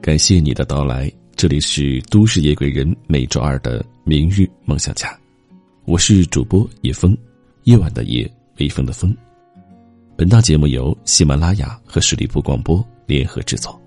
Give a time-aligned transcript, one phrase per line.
[0.00, 5.18] 感谢你的到来，这里是都市夜归人每周二的明日梦想家，
[5.84, 7.16] 我是主播叶枫，
[7.64, 8.30] 夜晚的夜，
[8.60, 9.12] 微风的风。
[10.16, 13.78] 本档节目由喜马拉雅和十里铺广播联合制作。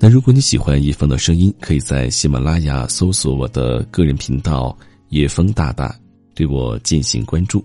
[0.00, 4.76] 那如果你喜欢叶枫的声音，可以在喜马拉雅搜索我的个人频道
[5.10, 5.96] “叶枫大大”，
[6.34, 7.64] 对我进行关注。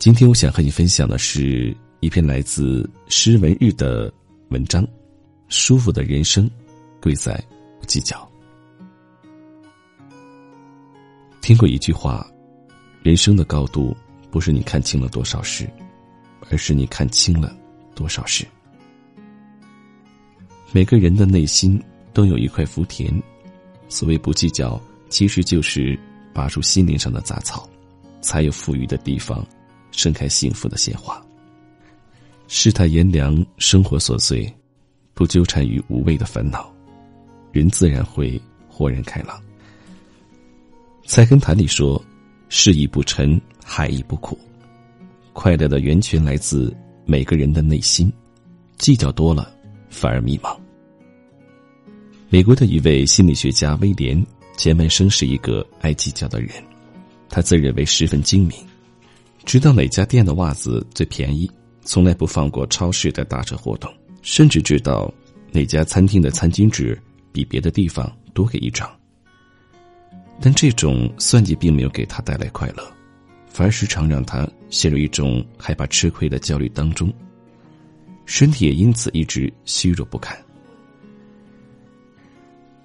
[0.00, 4.10] 今天我想和你分享的是一篇来自诗文日的
[4.48, 4.82] 文章。
[5.48, 6.50] 舒服的人生，
[7.02, 7.38] 贵在
[7.78, 8.26] 不计较。
[11.42, 12.26] 听过一句话：
[13.02, 13.94] 人生的高度
[14.30, 15.68] 不是你看清了多少事，
[16.50, 17.54] 而是你看清了
[17.94, 18.46] 多少事。
[20.72, 21.78] 每个人的内心
[22.14, 23.22] 都有一块福田，
[23.90, 24.80] 所谓不计较，
[25.10, 25.98] 其实就是
[26.32, 27.68] 拔出心灵上的杂草，
[28.22, 29.46] 才有富裕的地方，
[29.90, 31.20] 盛开幸福的鲜花。
[32.48, 34.52] 世态炎凉，生活琐碎。
[35.12, 36.72] 不纠缠于无谓的烦恼，
[37.52, 39.38] 人自然会豁然开朗。
[41.04, 42.02] 菜根谭里说
[42.48, 44.38] ：“事亦不沉，海亦不苦。”
[45.34, 46.74] 快乐的源泉来自
[47.04, 48.10] 每个人的内心，
[48.78, 49.52] 计较多了
[49.90, 50.58] 反而迷茫。
[52.30, 54.24] 美国的一位心理学家威廉
[54.56, 56.50] 前半生是一个爱计较的人，
[57.28, 58.56] 他自认为十分精明，
[59.44, 61.50] 知道哪家店的袜子最便宜，
[61.82, 63.92] 从来不放过超市的打折活动。
[64.22, 65.12] 甚至知道
[65.50, 67.00] 哪家餐厅的餐巾纸
[67.32, 68.86] 比别的地方多给一张，
[70.40, 72.86] 但这种算计并没有给他带来快乐，
[73.48, 77.10] 反而时常让他陷入一种害怕吃亏的焦虑当中，
[78.26, 80.36] 身体也因此一直虚弱不堪。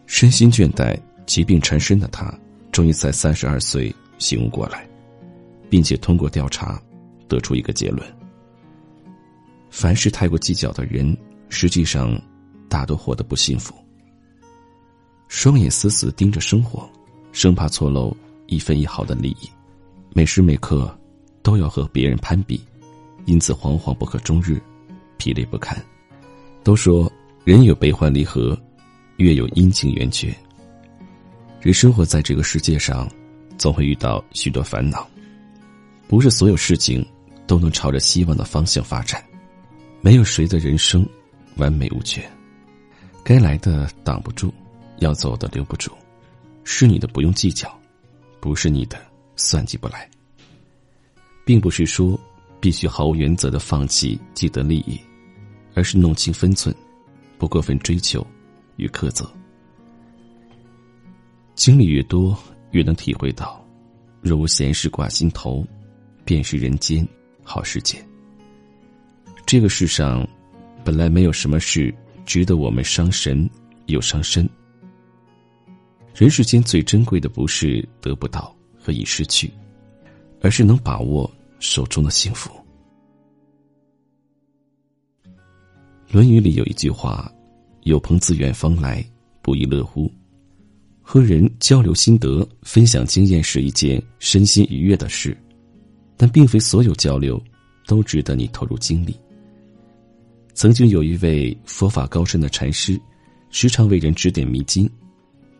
[0.05, 2.33] 身心倦怠、疾病缠身的他，
[2.71, 4.87] 终于在三十二岁醒悟过来，
[5.75, 6.81] 并且通过调查
[7.27, 8.01] 得出一个结论。
[9.69, 11.13] 凡是太过计较的人，
[11.49, 12.17] 实际上
[12.69, 13.75] 大多活得不幸福。
[15.27, 16.89] 双眼死死盯着生活，
[17.33, 18.15] 生怕错漏
[18.47, 19.49] 一分一毫的利益，
[20.13, 20.97] 每时每刻
[21.43, 22.61] 都要和别人攀比，
[23.25, 24.61] 因此惶惶不可终日，
[25.17, 25.77] 疲累不堪。
[26.63, 27.11] 都说
[27.43, 28.57] 人有悲欢离合，
[29.17, 30.33] 月有阴晴圆缺。
[31.59, 33.11] 人生活在这个世界上，
[33.57, 35.05] 总会遇到许多烦恼，
[36.07, 37.05] 不是所有事情
[37.47, 39.23] 都能朝着希望的方向发展。
[40.01, 41.07] 没有谁的人生
[41.57, 42.23] 完美无缺，
[43.23, 44.53] 该来的挡不住，
[44.99, 45.91] 要走的留不住，
[46.63, 47.75] 是你的不用计较，
[48.39, 48.99] 不是你的
[49.35, 50.07] 算计不来。
[51.43, 52.19] 并不是说
[52.59, 54.99] 必须毫无原则的放弃既得利益，
[55.73, 56.75] 而是弄清分寸，
[57.37, 58.25] 不过分追求
[58.77, 59.27] 与苛责。
[61.55, 62.37] 经历越多，
[62.71, 63.63] 越能体会到，
[64.21, 65.65] 若无闲事挂心头，
[66.25, 67.07] 便是人间
[67.43, 68.03] 好世界。
[69.45, 70.27] 这个世上，
[70.83, 71.93] 本来没有什么事
[72.25, 73.47] 值得我们伤神
[73.85, 74.49] 又伤身。
[76.15, 79.51] 人世间最珍贵的不是得不到和已失去，
[80.41, 82.49] 而是能把握手中的幸福。
[86.11, 87.31] 《论语》里有一句话
[87.83, 89.05] ：“有朋自远方来，
[89.41, 90.11] 不亦乐乎？”
[91.07, 95.37] 和人交流心得、分享经验是一件身心愉悦的事，
[96.17, 97.41] 但并非所有交流
[97.85, 99.17] 都值得你投入精力。
[100.53, 102.99] 曾经有一位佛法高深的禅师，
[103.49, 104.89] 时常为人指点迷津，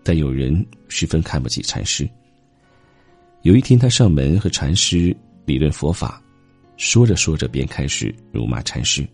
[0.04, 2.10] 但有人十分看不起禅师。
[3.42, 5.16] 有一天，他上门和禅师
[5.46, 6.22] 理论佛法，
[6.78, 9.06] 说着说着便开始辱骂禅师，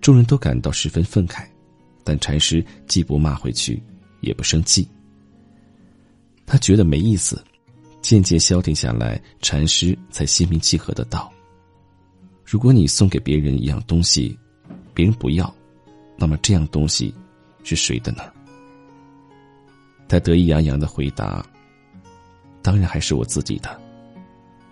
[0.00, 1.44] 众人都感到十分愤慨，
[2.04, 3.82] 但禅师既不骂回去，
[4.20, 4.88] 也不生气。
[6.46, 7.42] 他觉得没意思，
[8.04, 11.32] 渐渐消停下来，禅师才心平气和的道
[12.44, 14.38] ：“如果你送给别人一样东西。”
[14.92, 15.52] 别人不要，
[16.16, 17.12] 那么这样东西
[17.64, 18.22] 是谁的呢？
[20.06, 21.44] 他得意洋洋的回答
[22.62, 23.80] ：“当然还是我自己的。”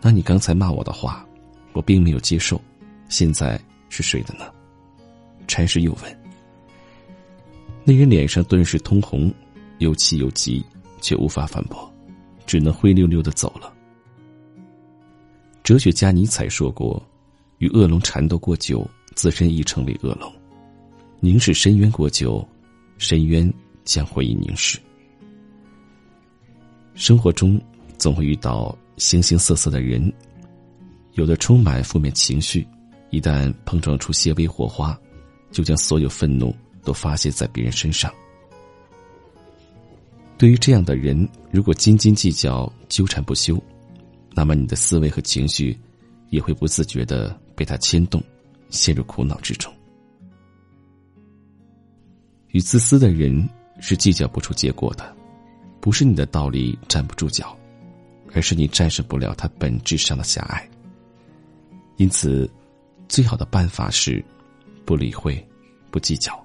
[0.00, 1.26] 那你刚才骂我的话，
[1.72, 2.60] 我并没有接受，
[3.08, 4.44] 现在是谁的呢？
[5.48, 6.20] 禅师又问。
[7.82, 9.32] 那人脸上顿时通红，
[9.78, 10.64] 又气又急，
[11.00, 11.91] 却无法反驳，
[12.52, 13.72] 只能灰溜溜的走了。
[15.62, 17.02] 哲学家尼采说过
[17.56, 20.30] ：“与恶龙缠斗过久。”自身亦成为恶龙，
[21.18, 22.46] 凝视深渊过久，
[22.98, 23.50] 深渊
[23.84, 24.78] 将会以凝视。
[26.94, 27.58] 生活中
[27.96, 30.12] 总会遇到形形色色的人，
[31.12, 32.68] 有的充满负面情绪，
[33.08, 34.98] 一旦碰撞出些微火花，
[35.50, 38.12] 就将所有愤怒都发泄在别人身上。
[40.42, 43.62] 对于这样的人，如果斤斤计较、纠缠不休，
[44.32, 45.78] 那么你的思维和情绪
[46.30, 48.20] 也会不自觉的被他牵动，
[48.68, 49.72] 陷入苦恼之中。
[52.48, 53.48] 与自私的人
[53.78, 55.14] 是计较不出结果的，
[55.80, 57.56] 不是你的道理站不住脚，
[58.34, 60.68] 而是你战胜不了他本质上的狭隘。
[61.98, 62.50] 因此，
[63.08, 64.20] 最好的办法是
[64.84, 65.40] 不理会，
[65.92, 66.36] 不计较。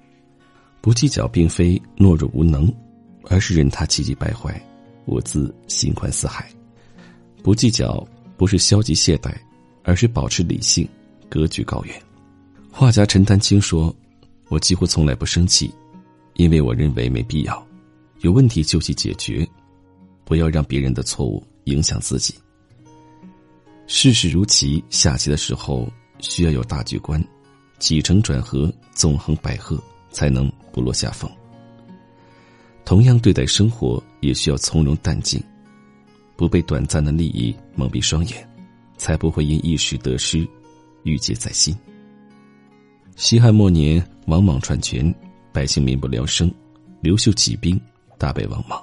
[0.82, 2.72] 不计较并非懦弱无能，
[3.30, 4.62] 而是任他气急败坏，
[5.06, 6.50] 我自心宽似海。
[7.44, 9.34] 不计较不是消极懈怠，
[9.84, 10.88] 而是保持理性，
[11.30, 12.02] 格局高远。
[12.72, 13.96] 画家陈丹青说
[14.50, 15.74] ：“我几乎从来不生气。”
[16.36, 17.68] 因为我认为没必要，
[18.20, 19.48] 有问题就去解决，
[20.24, 22.36] 不要让别人的错误影响自己。
[23.88, 27.20] 世事如棋，下棋的时候需要有大局观，
[27.80, 29.80] 起承转合，纵横捭阖，
[30.12, 31.28] 才能不落下风。
[32.88, 35.44] 同样对待生活，也需要从容淡静，
[36.38, 38.50] 不被短暂的利益蒙蔽双眼，
[38.96, 40.48] 才不会因一时得失，
[41.04, 41.76] 郁结在心。
[43.18, 45.14] 西汉末年，王莽篡权。
[45.52, 46.50] 百姓民不聊生，
[47.02, 47.78] 刘秀起兵，
[48.18, 48.82] 大败王莽。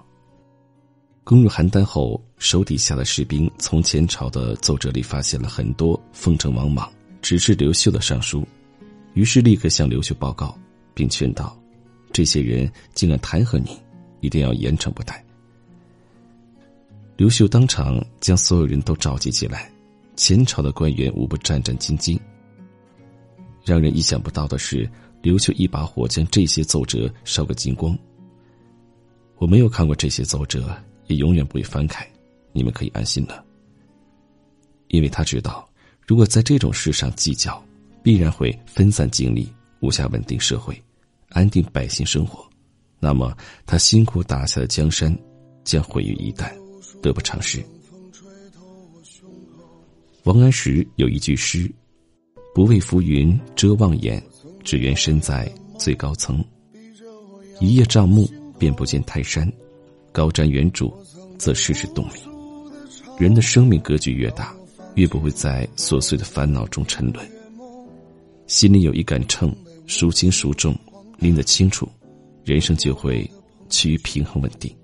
[1.24, 6.92] 攻入邯郸后，手底下的士兵从前朝的奏折里发现了很多奉承王莽、
[7.22, 8.46] 指示刘秀的上书，
[9.14, 10.54] 于是立刻向刘秀报告，
[10.92, 11.58] 并劝道
[12.12, 13.80] ：“这些人竟敢弹劾你，
[14.24, 15.24] 一定要严惩不贷。”
[17.16, 19.70] 刘秀当场将所有人都召集起来，
[20.16, 22.18] 前朝的官员无不战战兢兢。
[23.64, 24.90] 让人意想不到的是。
[25.22, 27.98] 刘秀一把火将这些奏折烧个精光。
[29.38, 32.06] 我没有看过这些奏折，也永远不会翻开，
[32.52, 33.42] 你们可以安心了。
[34.88, 35.66] 因为他知道，
[36.06, 37.64] 如果在这种事上计较，
[38.02, 39.50] 必然会分散精力，
[39.80, 40.78] 无暇稳定社会，
[41.30, 42.46] 安定百姓生活，
[43.00, 43.36] 那么
[43.66, 45.16] 他辛苦打下的江山
[45.64, 46.50] 将毁于一旦，
[47.02, 47.64] 得不偿失。
[50.24, 51.70] 王安石有一句诗
[52.54, 54.22] ：“不畏浮云遮望眼。”
[54.64, 55.46] 只缘身在
[55.78, 56.42] 最高层，
[57.60, 58.26] 一叶障目，
[58.58, 59.46] 便不见泰山；
[60.10, 60.90] 高瞻远瞩，
[61.38, 62.22] 则世事洞明。
[63.18, 64.56] 人的生命格局越大，
[64.94, 67.30] 越不会在琐碎的烦恼中沉沦。
[68.46, 69.54] 心里有一杆秤，
[69.86, 70.74] 孰轻孰重，
[71.18, 71.86] 拎得清楚，
[72.44, 73.28] 人生就会
[73.70, 74.74] 趋于平衡稳定。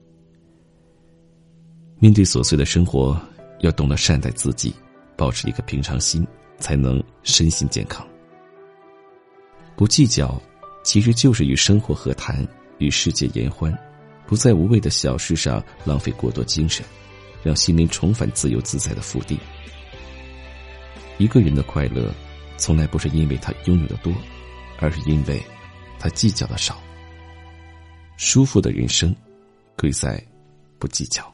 [1.98, 3.20] 面对琐碎的生活，
[3.60, 4.74] 要懂得善待自己，
[5.14, 6.26] 保持一个平常心，
[6.58, 8.06] 才能身心健康。
[9.76, 10.40] 不计较，
[10.82, 12.46] 其实就是与生活和谈，
[12.78, 13.76] 与世界言欢，
[14.26, 16.82] 不在无谓的小事上浪费过多精神，
[17.42, 19.38] 让心灵重返自由自在的腹地。
[21.18, 22.10] 一个人的快乐，
[22.56, 24.10] 从来不是因为他拥有的多，
[24.78, 25.42] 而是因为
[25.98, 26.80] 他计较的少。
[28.22, 29.16] 舒服的人生，
[29.78, 30.22] 贵在
[30.78, 31.24] 不计较。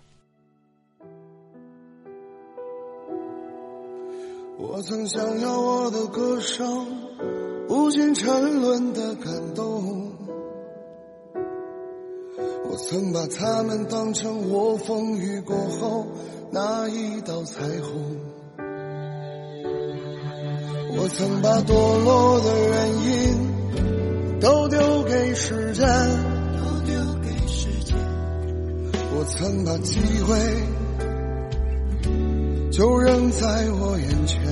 [4.56, 6.86] 我曾想要我的歌声。
[7.68, 10.12] 无尽沉沦的感动，
[12.70, 16.06] 我曾把他们当成我风雨过后
[16.52, 18.16] 那一道彩虹。
[20.96, 21.74] 我曾把堕
[22.04, 26.35] 落的原因都丢给时间，都丢给时间。
[29.18, 29.98] 我曾把机
[30.28, 30.38] 会
[32.70, 33.48] 就扔在
[33.80, 34.42] 我眼前。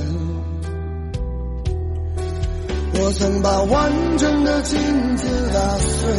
[2.94, 4.80] 我曾把完整的镜
[5.16, 6.10] 子打碎，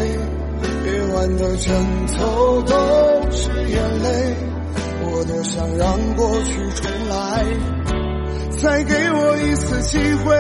[0.86, 1.74] 夜晚的枕
[2.16, 2.76] 头都
[3.32, 4.36] 是眼泪。
[5.08, 7.44] 我多想让过去重来，
[8.62, 10.36] 再给我一次机会。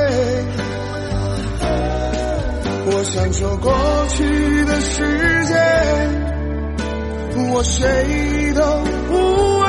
[2.87, 3.73] 我想说过
[4.09, 6.24] 去的时间，
[7.37, 7.83] 我谁
[8.53, 8.61] 都
[9.09, 9.13] 无
[9.59, 9.67] 畏，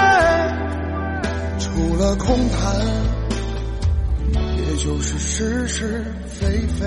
[1.58, 2.76] 除了空谈，
[4.56, 6.46] 也就是是是非
[6.78, 6.86] 非。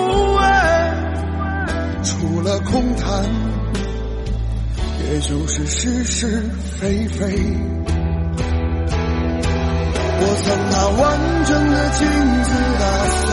[2.71, 3.23] 空谈。
[5.03, 6.41] 也就是是是
[6.79, 7.25] 非非。
[10.23, 11.03] 我曾把完
[11.45, 11.99] 整的镜
[12.43, 12.49] 子
[12.79, 12.83] 打
[13.17, 13.23] 碎，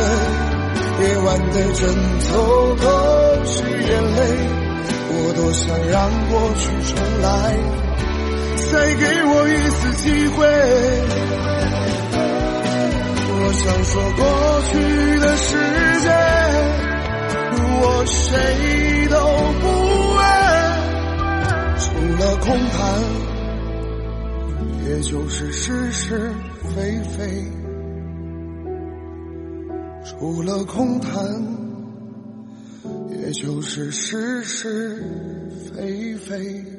[1.05, 1.81] 夜晚的枕
[2.27, 2.29] 头
[2.77, 2.85] 都
[3.45, 4.19] 是眼泪。
[5.11, 5.97] 我多想让
[6.29, 6.91] 过去重
[7.23, 7.27] 来，
[8.73, 10.37] 再给我一次机会。
[13.31, 14.21] 我想说过
[14.71, 14.73] 去
[15.21, 15.47] 的时
[16.01, 16.09] 间，
[17.81, 19.17] 我谁都
[19.61, 19.89] 不。
[22.19, 23.01] 了空谈，
[24.89, 26.33] 也就是是是
[26.75, 27.25] 非非；
[30.05, 31.25] 除了空谈，
[33.11, 35.01] 也就是是是
[35.73, 36.78] 非非。